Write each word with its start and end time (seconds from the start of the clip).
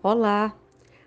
Olá, 0.00 0.56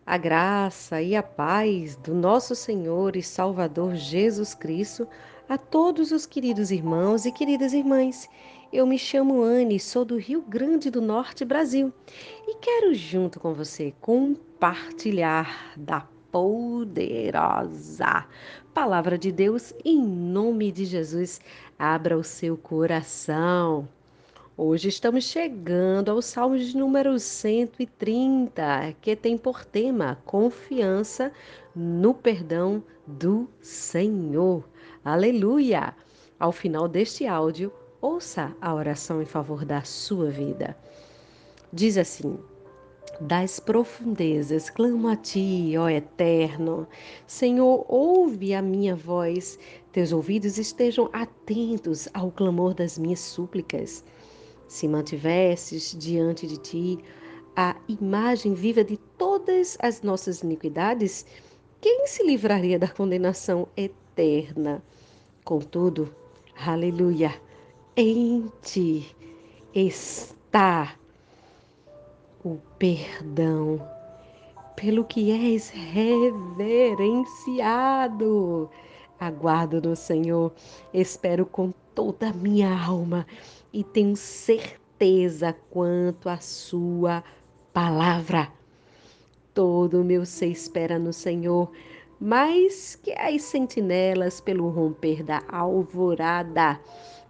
a 0.05 0.17
graça 0.17 1.01
e 1.01 1.15
a 1.15 1.23
paz 1.23 1.95
do 1.95 2.13
nosso 2.13 2.53
Senhor 2.53 3.15
e 3.15 3.23
Salvador 3.23 3.95
Jesus 3.95 4.53
Cristo 4.53 5.07
a 5.47 5.57
todos 5.57 6.11
os 6.11 6.25
queridos 6.25 6.71
irmãos 6.71 7.25
e 7.25 7.31
queridas 7.31 7.71
irmãs. 7.71 8.27
Eu 8.71 8.85
me 8.85 8.99
chamo 8.99 9.41
Anne, 9.41 9.79
sou 9.79 10.03
do 10.03 10.17
Rio 10.17 10.41
Grande 10.41 10.89
do 10.89 10.99
Norte, 10.99 11.45
Brasil, 11.45 11.93
e 12.45 12.55
quero, 12.55 12.93
junto 12.93 13.39
com 13.39 13.53
você, 13.53 13.93
compartilhar 14.01 15.71
da 15.77 16.05
poderosa 16.29 18.27
Palavra 18.73 19.17
de 19.17 19.31
Deus 19.31 19.73
em 19.85 20.01
nome 20.01 20.69
de 20.69 20.83
Jesus. 20.83 21.39
Abra 21.79 22.17
o 22.17 22.25
seu 22.25 22.57
coração. 22.57 23.87
Hoje 24.63 24.89
estamos 24.89 25.23
chegando 25.23 26.11
ao 26.11 26.21
Salmo 26.21 26.55
de 26.55 26.77
número 26.77 27.17
130, 27.17 28.93
que 29.01 29.15
tem 29.15 29.35
por 29.35 29.65
tema 29.65 30.21
confiança 30.23 31.31
no 31.75 32.13
perdão 32.13 32.83
do 33.07 33.49
Senhor. 33.59 34.63
Aleluia! 35.03 35.95
Ao 36.39 36.51
final 36.51 36.87
deste 36.87 37.25
áudio, 37.25 37.73
ouça 37.99 38.55
a 38.61 38.71
oração 38.71 39.19
em 39.19 39.25
favor 39.25 39.65
da 39.65 39.81
sua 39.81 40.29
vida. 40.29 40.77
Diz 41.73 41.97
assim: 41.97 42.37
das 43.19 43.59
profundezas 43.59 44.69
clamo 44.69 45.07
a 45.07 45.15
ti, 45.15 45.73
ó 45.75 45.89
Eterno. 45.89 46.87
Senhor, 47.25 47.83
ouve 47.89 48.53
a 48.53 48.61
minha 48.61 48.95
voz. 48.95 49.57
Teus 49.91 50.11
ouvidos 50.11 50.59
estejam 50.59 51.09
atentos 51.11 52.07
ao 52.13 52.29
clamor 52.29 52.75
das 52.75 52.95
minhas 52.99 53.21
súplicas 53.21 54.03
se 54.71 54.87
mantivesses 54.87 55.93
diante 55.99 56.47
de 56.47 56.55
ti 56.55 56.97
a 57.57 57.75
imagem 57.89 58.53
viva 58.53 58.85
de 58.85 58.95
todas 59.17 59.77
as 59.81 60.01
nossas 60.01 60.43
iniquidades, 60.43 61.25
quem 61.81 62.07
se 62.07 62.23
livraria 62.23 62.79
da 62.79 62.87
condenação 62.87 63.67
eterna? 63.75 64.81
Contudo, 65.43 66.15
aleluia, 66.55 67.33
em 67.97 68.49
ti 68.61 69.13
está 69.75 70.95
o 72.41 72.57
perdão, 72.79 73.85
pelo 74.77 75.03
que 75.03 75.31
és 75.31 75.69
reverenciado. 75.69 78.69
Aguardo 79.21 79.79
no 79.79 79.95
Senhor, 79.95 80.51
espero 80.91 81.45
com 81.45 81.71
toda 81.93 82.29
a 82.29 82.33
minha 82.33 82.75
alma 82.75 83.27
e 83.71 83.83
tenho 83.83 84.15
certeza 84.15 85.55
quanto 85.69 86.27
à 86.27 86.37
Sua 86.37 87.23
palavra. 87.71 88.51
Todo 89.53 90.01
o 90.01 90.03
meu 90.03 90.25
ser 90.25 90.47
espera 90.47 90.97
no 90.97 91.13
Senhor, 91.13 91.71
mais 92.19 92.95
que 92.95 93.11
as 93.11 93.43
sentinelas 93.43 94.41
pelo 94.41 94.67
romper 94.69 95.21
da 95.21 95.43
alvorada. 95.47 96.79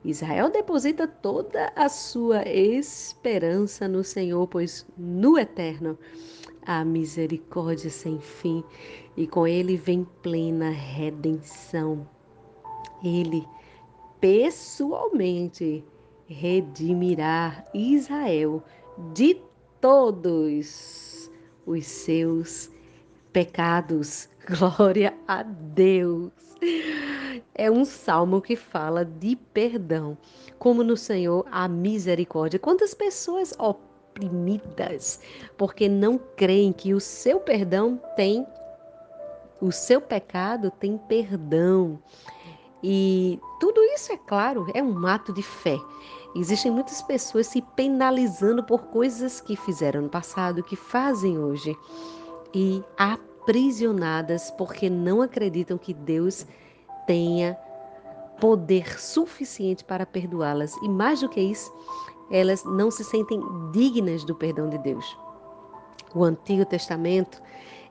Israel 0.05 0.49
deposita 0.49 1.05
toda 1.05 1.73
a 1.75 1.89
sua 1.89 2.47
esperança 2.47 3.85
no 3.89 4.01
Senhor, 4.01 4.47
pois 4.47 4.85
no 4.97 5.37
eterno 5.37 5.99
há 6.65 6.83
misericórdia 6.85 7.89
sem 7.89 8.19
fim 8.19 8.63
e 9.15 9.27
com 9.27 9.47
ele 9.47 9.77
vem 9.77 10.07
plena 10.21 10.69
redenção. 10.69 12.07
Ele 13.03 13.47
pessoalmente 14.19 15.83
redimirá 16.27 17.65
Israel 17.73 18.63
de 19.13 19.41
todos 19.79 21.29
os 21.65 21.85
seus 21.85 22.69
pecados. 23.33 24.29
Glória 24.47 25.13
a 25.27 25.43
Deus. 25.43 26.31
É 27.55 27.69
um 27.69 27.83
salmo 27.83 28.41
que 28.41 28.55
fala 28.55 29.03
de 29.03 29.35
perdão, 29.35 30.17
como 30.57 30.83
no 30.83 30.95
Senhor 30.95 31.45
a 31.51 31.67
misericórdia. 31.67 32.59
Quantas 32.59 32.93
pessoas 32.93 33.53
oprimidas 34.11 35.19
porque 35.57 35.89
não 35.89 36.19
creem 36.35 36.71
que 36.71 36.93
o 36.93 36.99
seu 36.99 37.39
perdão 37.39 37.99
tem 38.15 38.45
o 39.61 39.71
seu 39.71 40.01
pecado 40.01 40.71
tem 40.71 40.97
perdão. 40.97 41.99
E 42.83 43.39
tudo 43.59 43.79
isso, 43.93 44.11
é 44.11 44.17
claro, 44.17 44.65
é 44.73 44.81
um 44.81 45.05
ato 45.05 45.31
de 45.31 45.43
fé. 45.43 45.77
Existem 46.35 46.71
muitas 46.71 47.01
pessoas 47.03 47.45
se 47.47 47.61
penalizando 47.75 48.63
por 48.63 48.81
coisas 48.87 49.39
que 49.39 49.55
fizeram 49.55 50.01
no 50.01 50.09
passado, 50.09 50.63
que 50.63 50.75
fazem 50.75 51.37
hoje, 51.37 51.77
e 52.53 52.83
aprisionadas 52.97 54.49
porque 54.51 54.89
não 54.89 55.21
acreditam 55.21 55.77
que 55.77 55.93
Deus 55.93 56.47
tenha 57.05 57.55
poder 58.39 58.99
suficiente 58.99 59.83
para 59.83 60.05
perdoá-las. 60.05 60.75
E 60.77 60.89
mais 60.89 61.21
do 61.21 61.29
que 61.29 61.39
isso, 61.39 61.71
elas 62.31 62.63
não 62.63 62.89
se 62.89 63.03
sentem 63.03 63.41
dignas 63.71 64.23
do 64.23 64.33
perdão 64.33 64.69
de 64.69 64.77
Deus. 64.77 65.17
O 66.15 66.23
Antigo 66.23 66.65
Testamento 66.65 67.41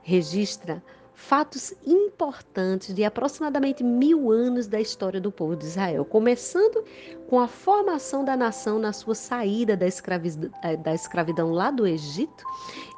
registra 0.03 0.83
fatos 1.13 1.73
importantes 1.85 2.93
de 2.93 3.03
aproximadamente 3.03 3.83
mil 3.83 4.31
anos 4.31 4.67
da 4.67 4.79
história 4.79 5.19
do 5.19 5.31
povo 5.31 5.55
de 5.55 5.65
Israel, 5.65 6.05
começando 6.05 6.83
com 7.27 7.39
a 7.39 7.47
formação 7.47 8.25
da 8.25 8.35
nação 8.35 8.79
na 8.79 8.91
sua 8.91 9.15
saída 9.15 9.77
da 9.77 9.87
escravidão, 9.87 10.51
eh, 10.63 10.75
da 10.75 10.93
escravidão 10.93 11.51
lá 11.51 11.71
do 11.71 11.87
Egito, 11.87 12.43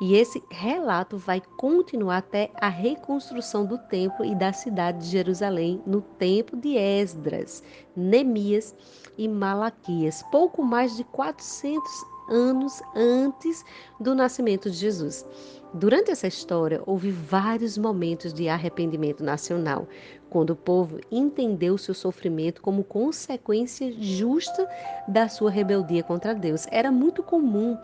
e 0.01 0.15
esse 0.15 0.43
relato 0.49 1.17
vai 1.17 1.41
continuar 1.57 2.17
até 2.17 2.49
a 2.55 2.69
reconstrução 2.69 3.65
do 3.65 3.77
templo 3.77 4.25
e 4.25 4.33
da 4.35 4.53
cidade 4.53 4.99
de 4.99 5.07
Jerusalém 5.07 5.81
no 5.85 6.01
tempo 6.01 6.55
de 6.55 6.75
Esdras, 6.75 7.63
Neemias 7.95 8.75
e 9.17 9.27
Malaquias, 9.27 10.23
pouco 10.31 10.63
mais 10.63 10.95
de 10.95 11.03
400 11.03 12.12
anos 12.29 12.81
antes 12.95 13.63
do 13.99 14.15
nascimento 14.15 14.69
de 14.69 14.77
Jesus. 14.77 15.25
Durante 15.73 16.11
essa 16.11 16.27
história, 16.27 16.83
houve 16.85 17.09
vários 17.09 17.77
momentos 17.79 18.31
de 18.31 18.47
arrependimento 18.47 19.23
nacional, 19.23 19.87
quando 20.29 20.51
o 20.51 20.55
povo 20.55 20.99
entendeu 21.11 21.77
seu 21.79 21.95
sofrimento 21.95 22.61
como 22.61 22.83
consequência 22.83 23.91
justa 23.91 24.69
da 25.07 25.27
sua 25.27 25.49
rebeldia 25.49 26.03
contra 26.03 26.35
Deus. 26.35 26.67
Era 26.69 26.91
muito 26.91 27.23
comum 27.23 27.75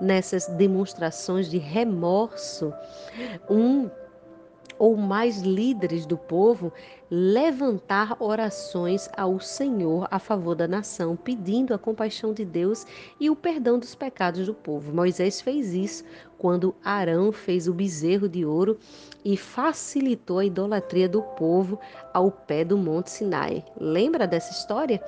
nessas 0.00 0.46
demonstrações 0.46 1.50
de 1.50 1.58
remorso 1.58 2.72
um 3.48 3.90
ou 4.78 4.96
mais 4.96 5.40
líderes 5.40 6.06
do 6.06 6.16
povo 6.16 6.72
levantar 7.10 8.16
orações 8.18 9.08
ao 9.16 9.38
Senhor 9.38 10.08
a 10.10 10.18
favor 10.18 10.54
da 10.54 10.66
nação, 10.66 11.14
pedindo 11.14 11.72
a 11.72 11.78
compaixão 11.78 12.32
de 12.32 12.44
Deus 12.44 12.86
e 13.20 13.30
o 13.30 13.36
perdão 13.36 13.78
dos 13.78 13.94
pecados 13.94 14.46
do 14.46 14.54
povo. 14.54 14.92
Moisés 14.92 15.40
fez 15.40 15.74
isso 15.74 16.04
quando 16.38 16.74
Arão 16.84 17.30
fez 17.30 17.68
o 17.68 17.72
bezerro 17.72 18.28
de 18.28 18.44
ouro 18.44 18.78
e 19.24 19.36
facilitou 19.36 20.40
a 20.40 20.44
idolatria 20.44 21.08
do 21.08 21.22
povo 21.22 21.78
ao 22.12 22.30
pé 22.30 22.64
do 22.64 22.76
Monte 22.76 23.10
Sinai. 23.10 23.64
Lembra 23.78 24.26
dessa 24.26 24.52
história? 24.52 25.02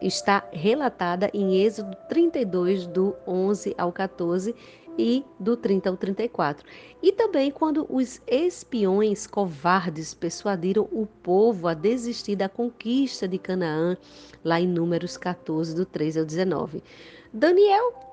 Está 0.00 0.42
relatada 0.50 1.30
em 1.34 1.62
Êxodo 1.62 1.96
32, 2.08 2.86
do 2.86 3.14
11 3.26 3.74
ao 3.76 3.92
14 3.92 4.54
e 4.98 5.24
do 5.38 5.56
30 5.56 5.90
ao 5.90 5.96
34. 5.96 6.66
E 7.02 7.12
também 7.12 7.50
quando 7.50 7.86
os 7.88 8.20
espiões 8.26 9.26
covardes 9.26 10.14
persuadiram 10.14 10.88
o 10.92 11.06
povo 11.06 11.68
a 11.68 11.74
desistir 11.74 12.36
da 12.36 12.48
conquista 12.48 13.26
de 13.26 13.38
Canaã, 13.38 13.96
lá 14.44 14.60
em 14.60 14.66
Números 14.66 15.16
14, 15.16 15.74
do 15.74 15.86
13 15.86 16.20
ao 16.20 16.24
19. 16.24 16.82
Daniel, 17.32 18.09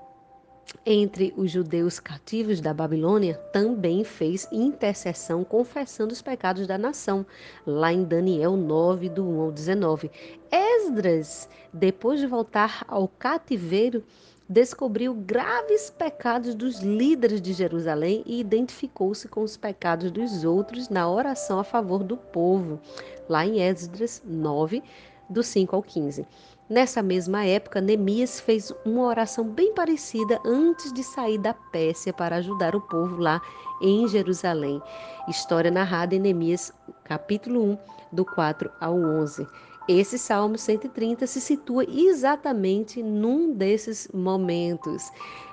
entre 0.86 1.34
os 1.36 1.52
judeus 1.52 2.00
cativos 2.00 2.62
da 2.62 2.74
Babilônia, 2.74 3.36
também 3.52 4.04
fez 4.04 4.48
intercessão 4.52 5.44
confessando 5.44 6.14
os 6.14 6.22
pecados 6.22 6.68
da 6.68 6.78
nação, 6.78 7.26
lá 7.66 7.92
em 7.92 8.04
Daniel 8.04 8.56
9, 8.56 9.10
do 9.10 9.24
1 9.24 9.42
ao 9.42 9.52
19. 9.52 10.12
Esdras, 10.52 11.50
depois 11.74 12.20
de 12.20 12.28
voltar 12.28 12.86
ao 12.88 13.08
cativeiro, 13.08 14.04
descobriu 14.50 15.14
graves 15.14 15.90
pecados 15.90 16.56
dos 16.56 16.80
líderes 16.80 17.42
de 17.42 17.52
Jerusalém 17.52 18.24
e 18.26 18.40
identificou-se 18.40 19.28
com 19.28 19.42
os 19.42 19.58
pecados 19.58 20.10
dos 20.10 20.44
outros 20.46 20.88
na 20.90 21.10
oração 21.10 21.60
a 21.60 21.64
favor 21.64 22.04
do 22.04 22.16
povo, 22.16 22.80
lá 23.28 23.46
em 23.46 23.62
Esdras 23.62 24.22
9, 24.26 24.82
do 25.30 25.44
5 25.44 25.76
ao 25.76 25.84
15. 25.84 26.26
Nessa 26.70 27.02
mesma 27.02 27.46
época, 27.46 27.80
Neemias 27.80 28.42
fez 28.42 28.74
uma 28.84 29.04
oração 29.04 29.46
bem 29.46 29.74
parecida 29.74 30.38
antes 30.46 30.92
de 30.92 31.02
sair 31.02 31.38
da 31.38 31.54
Pérsia 31.54 32.12
para 32.12 32.36
ajudar 32.38 32.76
o 32.76 32.82
povo 32.82 33.16
lá 33.22 33.42
em 33.82 34.06
Jerusalém. 34.06 34.82
História 35.30 35.72
narrada 35.72 36.14
em 36.14 36.20
Neemias, 36.20 36.74
capítulo 37.06 37.64
1, 37.64 37.78
do 38.12 38.26
4 38.26 38.70
ao 38.82 38.96
11. 38.96 39.48
Esse 39.88 40.20
Salmo 40.20 40.58
130 40.58 41.26
se 41.26 41.40
situa 41.40 41.86
exatamente 41.88 43.02
num 43.02 43.54
desses 43.54 44.10
momentos. 44.14 45.10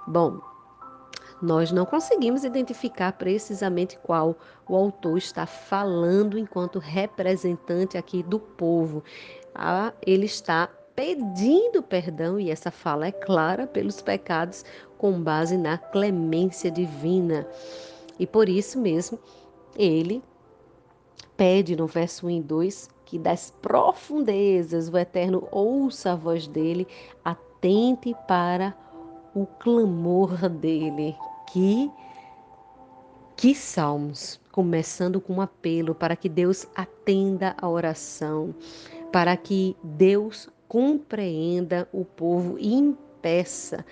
Bom, 0.08 0.40
Nós 1.42 1.70
não 1.70 1.84
conseguimos 1.84 2.44
identificar 2.44 3.12
precisamente 3.12 3.98
qual 3.98 4.36
o 4.68 4.74
autor 4.74 5.18
está 5.18 5.46
falando 5.46 6.38
enquanto 6.38 6.78
representante 6.78 7.98
aqui 7.98 8.22
do 8.22 8.38
povo. 8.40 9.04
Ah, 9.54 9.92
ele 10.06 10.26
está 10.26 10.70
pedindo 10.94 11.82
perdão, 11.82 12.38
e 12.38 12.50
essa 12.50 12.70
fala 12.70 13.06
é 13.06 13.12
clara, 13.12 13.66
pelos 13.66 14.00
pecados 14.00 14.64
com 14.96 15.20
base 15.20 15.56
na 15.56 15.76
clemência 15.76 16.70
divina. 16.70 17.46
E 18.18 18.26
por 18.26 18.48
isso 18.48 18.78
mesmo, 18.78 19.18
ele 19.76 20.22
pede 21.36 21.74
no 21.76 21.86
verso 21.86 22.26
1 22.26 22.30
e 22.30 22.40
2 22.42 22.90
que 23.04 23.18
das 23.18 23.50
profundezas 23.60 24.88
o 24.88 24.96
Eterno 24.96 25.46
ouça 25.50 26.12
a 26.12 26.16
voz 26.16 26.46
dele, 26.46 26.86
atente 27.24 28.14
para 28.26 28.74
o 29.34 29.46
clamor 29.46 30.48
dele. 30.48 31.14
Que 31.52 31.90
que 33.36 33.54
salmos, 33.54 34.40
começando 34.52 35.20
com 35.20 35.34
um 35.34 35.40
apelo 35.40 35.94
para 35.94 36.14
que 36.14 36.28
Deus 36.28 36.66
atenda 36.74 37.54
a 37.60 37.68
oração, 37.68 38.54
para 39.12 39.36
que 39.36 39.76
Deus 39.82 40.48
compreenda 40.68 41.88
o 41.92 42.04
povo 42.04 42.58
e 42.58 42.74
impeça 42.74 43.84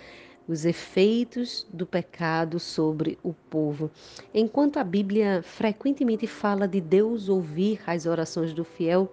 os 0.46 0.64
efeitos 0.64 1.66
do 1.72 1.86
pecado 1.86 2.58
sobre 2.58 3.18
o 3.22 3.32
povo. 3.32 3.90
Enquanto 4.34 4.78
a 4.78 4.84
Bíblia 4.84 5.42
frequentemente 5.42 6.26
fala 6.26 6.66
de 6.66 6.80
Deus 6.80 7.28
ouvir 7.28 7.80
as 7.86 8.06
orações 8.06 8.52
do 8.52 8.64
fiel, 8.64 9.12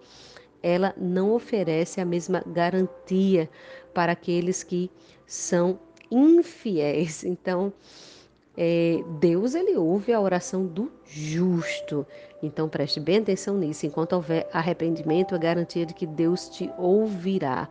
ela 0.62 0.94
não 0.98 1.34
oferece 1.34 2.02
a 2.02 2.06
mesma 2.06 2.44
garantia 2.46 3.50
para 3.94 4.12
aqueles 4.12 4.64
que 4.64 4.90
são 5.26 5.80
infiéis. 6.12 7.24
Então, 7.24 7.72
é, 8.62 9.02
Deus 9.22 9.56
ele 9.56 9.78
ouve 9.78 10.12
a 10.12 10.20
oração 10.20 10.66
do 10.66 10.92
justo. 11.06 12.06
Então 12.44 12.68
preste 12.68 13.00
bem 13.00 13.20
atenção 13.20 13.58
nisso. 13.58 13.86
Enquanto 13.86 14.12
houver 14.12 14.50
arrependimento, 14.52 15.34
a 15.34 15.38
garantia 15.38 15.86
de 15.86 15.94
que 15.94 16.06
Deus 16.06 16.50
te 16.50 16.70
ouvirá. 16.78 17.70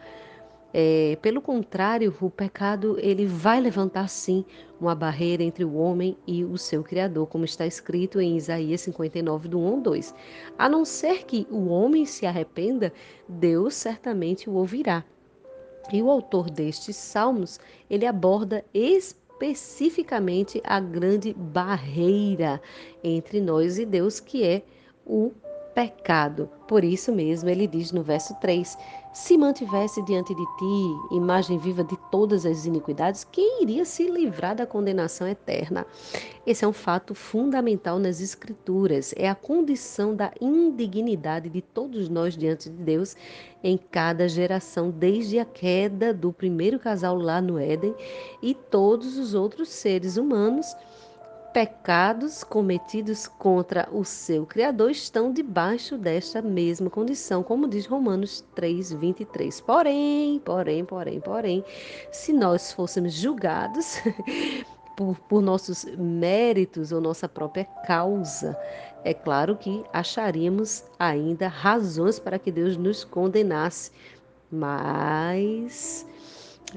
É, 0.73 1.19
pelo 1.21 1.43
contrário, 1.43 2.17
o 2.23 2.31
pecado 2.31 2.97
ele 3.01 3.27
vai 3.27 3.61
levantar 3.61 4.09
sim 4.09 4.47
uma 4.81 4.95
barreira 4.95 5.43
entre 5.43 5.63
o 5.63 5.75
homem 5.75 6.17
e 6.27 6.43
o 6.43 6.57
seu 6.57 6.83
Criador, 6.83 7.27
como 7.27 7.45
está 7.45 7.67
escrito 7.67 8.19
em 8.19 8.39
Isaías 8.39 8.81
59, 8.81 9.47
do 9.47 9.61
1 9.61 9.67
ao 9.69 9.81
2. 9.83 10.15
A 10.59 10.71
não 10.71 10.87
ser 10.87 11.27
que 11.27 11.47
o 11.51 11.69
homem 11.69 12.07
se 12.07 12.25
arrependa, 12.25 12.95
Deus 13.29 13.75
certamente 13.75 14.49
o 14.49 14.55
ouvirá. 14.55 15.05
E 15.93 16.01
o 16.01 16.11
autor 16.11 16.49
destes 16.49 16.97
salmos, 16.97 17.61
ele 17.91 18.07
aborda 18.07 18.65
especificamente 18.73 19.28
a 20.65 20.81
grande 20.81 21.33
barreira 21.33 22.61
entre 23.03 23.41
nós 23.41 23.79
e 23.79 23.87
Deus, 23.87 24.21
que 24.21 24.45
é 24.45 24.63
o 25.07 25.33
pecado. 25.79 26.51
Por 26.67 26.83
isso 26.83 27.13
mesmo, 27.13 27.49
ele 27.49 27.65
diz 27.65 27.93
no 27.93 28.03
verso 28.03 28.35
3: 28.41 28.77
Se 29.13 29.39
mantivesse 29.39 30.03
diante 30.03 30.35
de 30.35 30.45
ti 30.59 31.15
imagem 31.15 31.57
viva 31.57 31.85
de 31.85 31.97
todas 32.11 32.45
as 32.45 32.67
iniquidades, 32.67 33.23
quem 33.31 33.63
iria 33.63 33.85
se 33.85 34.11
livrar 34.11 34.57
da 34.57 34.67
condenação 34.67 35.29
eterna? 35.29 35.87
Esse 36.45 36.65
é 36.65 36.69
um 36.69 36.73
fato 36.73 37.15
fundamental 37.15 38.01
nas 38.01 38.21
Escrituras. 38.21 39.15
É 39.17 39.29
a 39.29 39.37
condição 39.37 40.17
da 40.17 40.33
indignidade 40.41 41.49
de 41.49 41.63
todos 41.63 42.09
nós 42.09 42.37
diante 42.37 42.69
de 42.69 42.83
Deus 42.83 43.17
em 43.63 43.79
cada 43.79 44.29
geração, 44.29 44.91
desde 44.91 45.39
a 45.39 45.45
queda 45.45 46.13
do 46.13 46.33
primeiro 46.33 46.81
casal 46.81 47.17
lá 47.17 47.41
no 47.41 47.57
Éden 47.57 47.95
e 48.43 48.53
todos 48.53 49.17
os 49.17 49.33
outros 49.33 49.69
seres 49.69 50.17
humanos 50.17 50.75
pecados 51.53 52.45
cometidos 52.45 53.27
contra 53.27 53.89
o 53.93 54.05
seu 54.05 54.47
Criador 54.47 54.91
estão 54.91 55.33
debaixo 55.33 55.97
desta 55.97 56.43
mesma 56.43 56.91
condição, 56.91 57.43
como 57.43 57.69
diz 57.69 57.87
Romanos 57.87 58.45
3, 58.55 58.93
23. 58.93 59.61
Porém, 59.61 60.41
porém, 60.45 60.85
porém, 60.85 61.21
porém, 61.21 61.65
se 62.13 62.33
nós 62.33 62.73
fôssemos 62.73 63.15
julgados 63.15 63.97
por, 64.97 65.19
por 65.29 65.43
nossos 65.43 65.85
méritos 65.97 66.93
ou 66.93 67.01
nossa 67.01 67.29
própria 67.29 67.65
causa, 67.87 68.57
é 69.05 69.15
claro 69.15 69.57
que 69.57 69.85
acharíamos 69.93 70.85
ainda 70.99 71.49
razões 71.49 72.19
para 72.19 72.39
que 72.39 72.53
Deus 72.53 72.77
nos 72.77 73.05
condenasse, 73.05 73.91
mas 74.51 76.07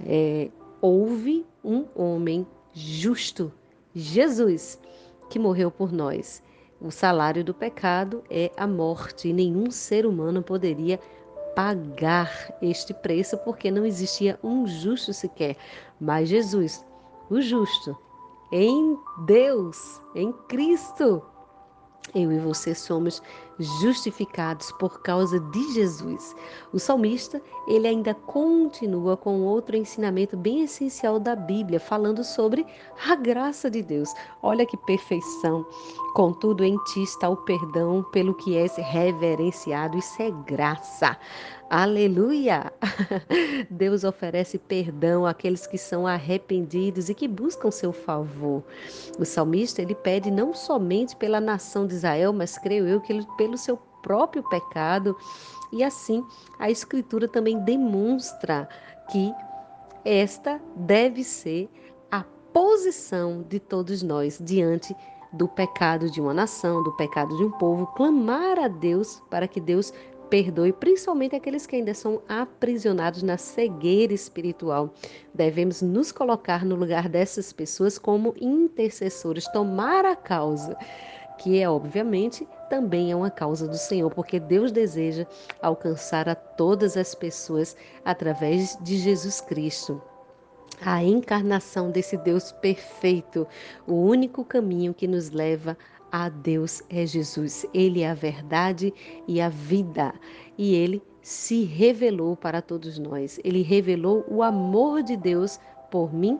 é, 0.05 0.49
houve 0.81 1.45
um 1.63 1.85
homem 1.95 2.47
justo 2.73 3.51
Jesus, 3.93 4.79
que 5.29 5.39
morreu 5.39 5.69
por 5.69 5.91
nós. 5.91 6.43
O 6.79 6.89
salário 6.89 7.43
do 7.43 7.53
pecado 7.53 8.23
é 8.29 8.51
a 8.57 8.65
morte 8.65 9.27
e 9.27 9.33
nenhum 9.33 9.69
ser 9.69 10.05
humano 10.05 10.41
poderia 10.41 10.99
pagar 11.55 12.57
este 12.61 12.93
preço 12.93 13.37
porque 13.39 13.69
não 13.69 13.85
existia 13.85 14.39
um 14.43 14.65
justo 14.65 15.13
sequer. 15.13 15.57
Mas 15.99 16.29
Jesus, 16.29 16.83
o 17.29 17.41
justo, 17.41 17.95
em 18.51 18.97
Deus, 19.25 20.01
em 20.15 20.31
Cristo, 20.49 21.21
eu 22.15 22.31
e 22.31 22.39
você 22.39 22.73
somos 22.73 23.21
justificados 23.61 24.71
por 24.73 25.01
causa 25.01 25.39
de 25.39 25.73
Jesus. 25.73 26.35
O 26.73 26.79
salmista, 26.79 27.41
ele 27.67 27.87
ainda 27.87 28.13
continua 28.13 29.15
com 29.15 29.41
outro 29.41 29.75
ensinamento 29.75 30.35
bem 30.35 30.63
essencial 30.63 31.19
da 31.19 31.35
Bíblia, 31.35 31.79
falando 31.79 32.23
sobre 32.23 32.65
a 33.07 33.15
graça 33.15 33.69
de 33.69 33.81
Deus. 33.81 34.13
Olha 34.41 34.65
que 34.65 34.77
perfeição. 34.77 35.65
Contudo, 36.13 36.63
em 36.63 36.77
ti 36.85 37.03
está 37.03 37.29
o 37.29 37.37
perdão 37.37 38.03
pelo 38.11 38.33
que 38.33 38.57
és 38.57 38.75
reverenciado. 38.75 39.97
Isso 39.97 40.21
é 40.21 40.31
graça. 40.45 41.17
Aleluia! 41.73 42.69
Deus 43.71 44.03
oferece 44.03 44.57
perdão 44.57 45.25
àqueles 45.25 45.65
que 45.65 45.77
são 45.77 46.05
arrependidos 46.05 47.07
e 47.07 47.13
que 47.13 47.29
buscam 47.29 47.71
seu 47.71 47.93
favor. 47.93 48.61
O 49.17 49.23
salmista 49.23 49.81
ele 49.81 49.95
pede 49.95 50.29
não 50.29 50.53
somente 50.53 51.15
pela 51.15 51.39
nação 51.39 51.87
de 51.87 51.93
Israel, 51.93 52.33
mas 52.33 52.57
creio 52.57 52.85
eu 52.85 52.99
que 52.99 53.13
ele, 53.13 53.25
pelo 53.37 53.50
seu 53.57 53.77
próprio 54.01 54.43
pecado. 54.49 55.15
E 55.71 55.83
assim, 55.83 56.23
a 56.59 56.69
escritura 56.69 57.27
também 57.27 57.59
demonstra 57.59 58.67
que 59.11 59.33
esta 60.03 60.59
deve 60.75 61.23
ser 61.23 61.69
a 62.11 62.23
posição 62.53 63.43
de 63.47 63.59
todos 63.59 64.01
nós 64.01 64.39
diante 64.41 64.95
do 65.33 65.47
pecado 65.47 66.09
de 66.09 66.19
uma 66.19 66.33
nação, 66.33 66.83
do 66.83 66.91
pecado 66.93 67.35
de 67.37 67.43
um 67.43 67.51
povo, 67.51 67.87
clamar 67.87 68.59
a 68.59 68.67
Deus 68.67 69.21
para 69.29 69.47
que 69.47 69.61
Deus 69.61 69.93
perdoe 70.29 70.71
principalmente 70.71 71.35
aqueles 71.35 71.65
que 71.65 71.75
ainda 71.75 71.93
são 71.93 72.21
aprisionados 72.27 73.21
na 73.21 73.37
cegueira 73.37 74.13
espiritual. 74.13 74.93
Devemos 75.33 75.81
nos 75.81 76.11
colocar 76.11 76.65
no 76.65 76.75
lugar 76.75 77.09
dessas 77.09 77.51
pessoas 77.51 77.97
como 77.97 78.33
intercessores, 78.39 79.45
tomar 79.51 80.05
a 80.05 80.15
causa, 80.15 80.77
que 81.37 81.59
é 81.59 81.69
obviamente 81.69 82.47
também 82.71 83.11
é 83.11 83.15
uma 83.15 83.29
causa 83.29 83.67
do 83.67 83.75
Senhor, 83.75 84.09
porque 84.09 84.39
Deus 84.39 84.71
deseja 84.71 85.27
alcançar 85.61 86.29
a 86.29 86.35
todas 86.35 86.95
as 86.95 87.13
pessoas 87.13 87.75
através 88.05 88.77
de 88.81 88.95
Jesus 88.97 89.41
Cristo 89.41 90.01
a 90.83 91.03
encarnação 91.03 91.91
desse 91.91 92.17
Deus 92.17 92.51
perfeito, 92.53 93.45
o 93.85 93.93
único 93.93 94.43
caminho 94.43 94.93
que 94.93 95.05
nos 95.07 95.29
leva 95.29 95.77
a 96.11 96.29
Deus 96.29 96.81
é 96.89 97.05
Jesus. 97.05 97.65
Ele 97.73 98.01
é 98.01 98.09
a 98.09 98.15
verdade 98.15 98.91
e 99.27 99.39
a 99.39 99.49
vida. 99.49 100.13
E 100.57 100.73
ele 100.73 101.03
se 101.21 101.65
revelou 101.65 102.35
para 102.35 102.61
todos 102.61 102.97
nós. 102.97 103.39
Ele 103.43 103.61
revelou 103.61 104.25
o 104.27 104.41
amor 104.41 105.03
de 105.03 105.15
Deus 105.15 105.59
por 105.91 106.11
mim 106.11 106.39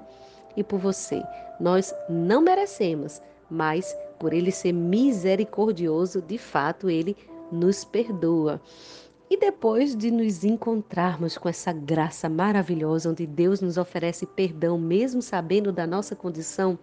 e 0.57 0.63
por 0.63 0.79
você. 0.79 1.21
Nós 1.59 1.93
não 2.09 2.41
merecemos, 2.41 3.21
mas 3.47 3.95
por 4.21 4.33
ele 4.33 4.51
ser 4.51 4.71
misericordioso, 4.71 6.21
de 6.21 6.37
fato, 6.37 6.87
ele 6.87 7.17
nos 7.51 7.83
perdoa. 7.83 8.61
E 9.27 9.35
depois 9.35 9.95
de 9.95 10.11
nos 10.11 10.43
encontrarmos 10.43 11.39
com 11.39 11.49
essa 11.49 11.73
graça 11.73 12.29
maravilhosa, 12.29 13.09
onde 13.09 13.25
Deus 13.25 13.61
nos 13.61 13.79
oferece 13.79 14.27
perdão, 14.27 14.77
mesmo 14.77 15.23
sabendo 15.23 15.71
da 15.71 15.87
nossa 15.87 16.15
condição, 16.15 16.77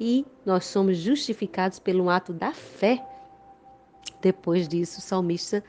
e 0.00 0.26
nós 0.44 0.64
somos 0.64 0.98
justificados 0.98 1.78
pelo 1.78 2.10
ato 2.10 2.32
da 2.32 2.52
fé, 2.52 3.00
depois 4.20 4.66
disso, 4.66 4.98
o 4.98 5.02
salmista 5.02 5.62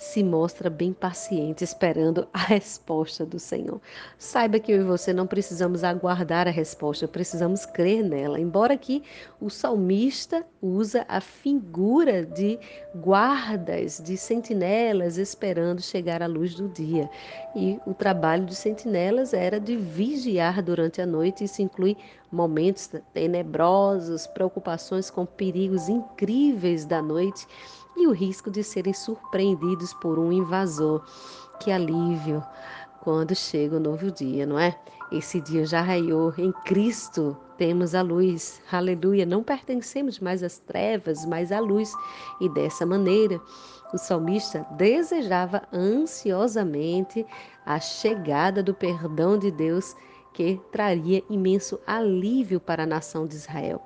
se 0.00 0.24
mostra 0.24 0.70
bem 0.70 0.94
paciente, 0.94 1.62
esperando 1.62 2.26
a 2.32 2.38
resposta 2.38 3.26
do 3.26 3.38
Senhor. 3.38 3.78
Saiba 4.16 4.58
que 4.58 4.72
eu 4.72 4.80
e 4.80 4.84
você 4.84 5.12
não 5.12 5.26
precisamos 5.26 5.84
aguardar 5.84 6.48
a 6.48 6.50
resposta, 6.50 7.06
precisamos 7.06 7.66
crer 7.66 8.02
nela. 8.02 8.40
Embora 8.40 8.78
que 8.78 9.02
o 9.38 9.50
salmista 9.50 10.42
usa 10.62 11.04
a 11.06 11.20
figura 11.20 12.24
de 12.24 12.58
guardas, 12.94 14.00
de 14.02 14.16
sentinelas 14.16 15.18
esperando 15.18 15.82
chegar 15.82 16.22
à 16.22 16.26
luz 16.26 16.54
do 16.54 16.66
dia. 16.70 17.10
E 17.54 17.78
o 17.84 17.92
trabalho 17.92 18.46
de 18.46 18.54
sentinelas 18.54 19.34
era 19.34 19.60
de 19.60 19.76
vigiar 19.76 20.62
durante 20.62 21.02
a 21.02 21.06
noite, 21.06 21.44
isso 21.44 21.60
inclui 21.60 21.94
momentos 22.32 22.90
tenebrosos, 23.12 24.26
preocupações 24.26 25.10
com 25.10 25.26
perigos 25.26 25.90
incríveis 25.90 26.86
da 26.86 27.02
noite 27.02 27.46
e 28.00 28.06
o 28.06 28.12
risco 28.12 28.50
de 28.50 28.64
serem 28.64 28.94
surpreendidos 28.94 29.92
por 29.94 30.18
um 30.18 30.32
invasor. 30.32 31.04
Que 31.60 31.70
alívio 31.70 32.42
quando 33.02 33.34
chega 33.34 33.76
o 33.76 33.80
novo 33.80 34.10
dia, 34.10 34.46
não 34.46 34.58
é? 34.58 34.78
Esse 35.12 35.40
dia 35.40 35.66
já 35.66 35.82
raiou. 35.82 36.32
Em 36.38 36.52
Cristo 36.64 37.36
temos 37.58 37.94
a 37.94 38.00
luz. 38.00 38.62
Aleluia. 38.72 39.26
Não 39.26 39.42
pertencemos 39.42 40.18
mais 40.18 40.42
às 40.42 40.58
trevas, 40.58 41.26
mas 41.26 41.52
à 41.52 41.60
luz. 41.60 41.92
E 42.40 42.48
dessa 42.48 42.86
maneira, 42.86 43.40
o 43.92 43.98
salmista 43.98 44.66
desejava 44.72 45.62
ansiosamente 45.72 47.26
a 47.66 47.78
chegada 47.78 48.62
do 48.62 48.72
perdão 48.72 49.36
de 49.38 49.50
Deus 49.50 49.94
que 50.32 50.60
traria 50.70 51.22
imenso 51.28 51.78
alívio 51.86 52.60
para 52.60 52.84
a 52.84 52.86
nação 52.86 53.26
de 53.26 53.34
Israel. 53.34 53.82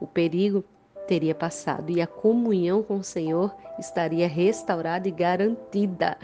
O 0.00 0.06
perigo 0.06 0.64
teria 1.06 1.34
passado 1.34 1.90
e 1.90 2.00
a 2.00 2.06
comunhão 2.06 2.82
com 2.82 2.96
o 2.96 3.04
Senhor 3.04 3.54
estaria 3.78 4.28
restaurada 4.28 5.08
e 5.08 5.10
garantida. 5.10 6.18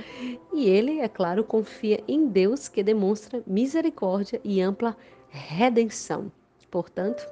E 0.52 0.68
ele, 0.68 1.00
é 1.00 1.08
claro, 1.08 1.44
confia 1.44 2.02
em 2.06 2.26
Deus 2.26 2.68
que 2.68 2.82
demonstra 2.82 3.42
misericórdia 3.46 4.40
e 4.44 4.60
ampla 4.60 4.96
redenção. 5.30 6.30
Portanto, 6.70 7.26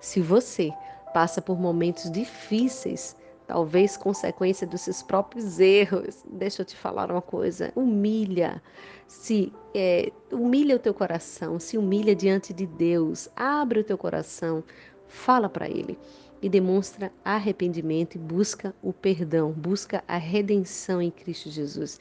se 0.00 0.20
você 0.20 0.72
passa 1.12 1.40
por 1.40 1.58
momentos 1.58 2.10
difíceis, 2.10 3.16
talvez 3.46 3.96
consequência 3.96 4.66
dos 4.66 4.82
seus 4.82 5.02
próprios 5.02 5.58
erros, 5.58 6.24
deixa 6.30 6.62
eu 6.62 6.66
te 6.66 6.76
falar 6.76 7.10
uma 7.10 7.22
coisa: 7.22 7.72
humilha, 7.74 8.62
se 9.06 9.52
é, 9.74 10.12
humilha 10.30 10.76
o 10.76 10.78
teu 10.78 10.94
coração, 10.94 11.58
se 11.58 11.76
humilha 11.76 12.14
diante 12.14 12.52
de 12.52 12.66
Deus, 12.66 13.28
abre 13.34 13.80
o 13.80 13.84
teu 13.84 13.98
coração, 13.98 14.62
fala 15.08 15.48
para 15.48 15.68
Ele 15.68 15.98
e 16.40 16.48
demonstra 16.48 17.12
arrependimento 17.24 18.14
e 18.14 18.18
busca 18.18 18.74
o 18.82 18.92
perdão, 18.92 19.50
busca 19.50 20.04
a 20.06 20.16
redenção 20.16 21.02
em 21.02 21.10
Cristo 21.10 21.50
Jesus. 21.50 22.00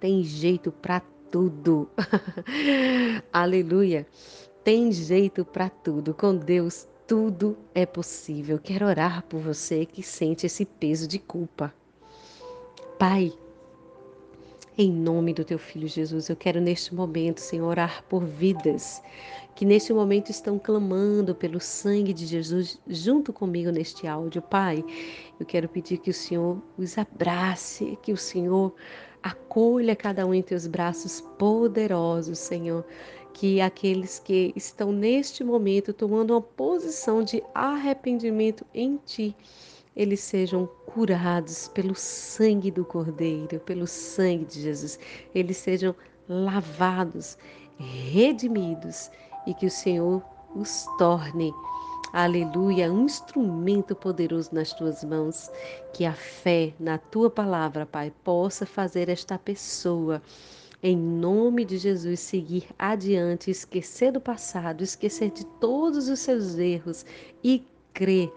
Tem 0.00 0.22
jeito 0.24 0.72
para 0.72 1.00
tudo. 1.30 1.88
Aleluia. 3.32 4.06
Tem 4.64 4.90
jeito 4.90 5.44
para 5.44 5.68
tudo. 5.68 6.12
Com 6.12 6.36
Deus 6.36 6.88
tudo 7.06 7.56
é 7.74 7.86
possível. 7.86 8.58
Quero 8.58 8.86
orar 8.86 9.22
por 9.22 9.40
você 9.40 9.86
que 9.86 10.02
sente 10.02 10.46
esse 10.46 10.64
peso 10.64 11.06
de 11.06 11.18
culpa. 11.18 11.72
Pai, 12.98 13.32
em 14.78 14.92
nome 14.92 15.32
do 15.32 15.44
teu 15.44 15.58
filho 15.58 15.88
Jesus, 15.88 16.28
eu 16.28 16.36
quero 16.36 16.60
neste 16.60 16.94
momento, 16.94 17.40
Senhor, 17.40 17.66
orar 17.66 18.04
por 18.08 18.24
vidas 18.24 19.02
que 19.54 19.64
neste 19.64 19.90
momento 19.90 20.30
estão 20.30 20.58
clamando 20.58 21.34
pelo 21.34 21.58
sangue 21.58 22.12
de 22.12 22.26
Jesus 22.26 22.78
junto 22.86 23.32
comigo 23.32 23.70
neste 23.70 24.06
áudio. 24.06 24.42
Pai, 24.42 24.84
eu 25.40 25.46
quero 25.46 25.66
pedir 25.66 25.96
que 25.96 26.10
o 26.10 26.14
Senhor 26.14 26.60
os 26.76 26.98
abrace, 26.98 27.98
que 28.02 28.12
o 28.12 28.18
Senhor 28.18 28.74
acolha 29.22 29.96
cada 29.96 30.26
um 30.26 30.34
em 30.34 30.42
teus 30.42 30.66
braços 30.66 31.22
poderosos, 31.38 32.38
Senhor. 32.38 32.84
Que 33.32 33.60
aqueles 33.62 34.18
que 34.18 34.52
estão 34.54 34.92
neste 34.92 35.42
momento 35.42 35.94
tomando 35.94 36.32
uma 36.32 36.42
posição 36.42 37.22
de 37.22 37.42
arrependimento 37.54 38.64
em 38.74 38.98
Ti, 39.06 39.34
eles 39.96 40.20
sejam 40.20 40.68
curados 40.84 41.68
pelo 41.68 41.94
sangue 41.94 42.70
do 42.70 42.84
Cordeiro, 42.84 43.58
pelo 43.60 43.86
sangue 43.86 44.44
de 44.44 44.60
Jesus. 44.60 44.98
Eles 45.34 45.56
sejam 45.56 45.94
lavados, 46.28 47.38
redimidos 47.78 49.10
e 49.46 49.54
que 49.54 49.64
o 49.64 49.70
Senhor 49.70 50.22
os 50.54 50.84
torne, 50.98 51.52
aleluia, 52.12 52.92
um 52.92 53.06
instrumento 53.06 53.96
poderoso 53.96 54.50
nas 54.52 54.72
tuas 54.74 55.02
mãos. 55.02 55.50
Que 55.94 56.04
a 56.04 56.12
fé 56.12 56.74
na 56.78 56.98
tua 56.98 57.30
palavra, 57.30 57.86
Pai, 57.86 58.12
possa 58.22 58.66
fazer 58.66 59.08
esta 59.08 59.38
pessoa 59.38 60.20
em 60.82 60.96
nome 60.96 61.64
de 61.64 61.78
Jesus, 61.78 62.20
seguir 62.20 62.66
adiante, 62.78 63.50
esquecer 63.50 64.12
do 64.12 64.20
passado, 64.20 64.84
esquecer 64.84 65.30
de 65.30 65.44
todos 65.58 66.08
os 66.08 66.20
seus 66.20 66.58
erros 66.58 67.04
e 67.42 67.66
crer 67.94 68.30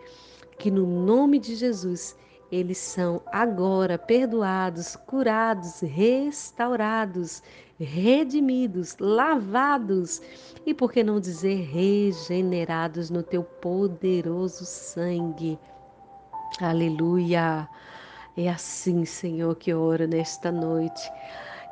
que 0.59 0.69
no 0.69 0.85
nome 0.85 1.39
de 1.39 1.55
Jesus 1.55 2.15
eles 2.51 2.77
são 2.79 3.21
agora 3.27 3.97
perdoados, 3.97 4.95
curados, 4.95 5.79
restaurados, 5.81 7.41
redimidos, 7.79 8.97
lavados 8.99 10.21
e, 10.65 10.73
por 10.73 10.91
que 10.91 11.03
não 11.03 11.19
dizer, 11.19 11.61
regenerados 11.71 13.09
no 13.09 13.23
teu 13.23 13.43
poderoso 13.43 14.65
sangue. 14.65 15.57
Aleluia! 16.59 17.69
É 18.35 18.49
assim, 18.49 19.05
Senhor, 19.05 19.55
que 19.55 19.71
eu 19.71 19.81
oro 19.81 20.07
nesta 20.07 20.51
noite. 20.51 21.01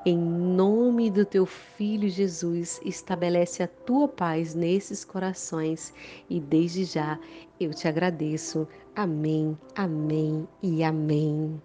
Em 0.06 0.18
nome 0.18 1.12
do 1.12 1.26
teu 1.26 1.46
filho 1.46 2.08
Jesus, 2.08 2.80
estabelece 2.86 3.62
a 3.62 3.68
tua 3.68 4.08
paz 4.08 4.56
nesses 4.56 5.04
corações 5.04 5.94
e 6.30 6.40
desde 6.40 6.86
já 6.86 7.20
eu 7.60 7.74
te 7.74 7.88
agradeço. 7.88 8.68
Amém, 8.96 9.58
amém 9.76 10.48
e 10.62 10.84
amém. 10.84 11.62